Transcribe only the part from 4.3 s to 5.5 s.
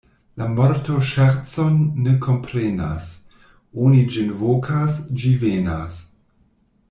vokas, ĝi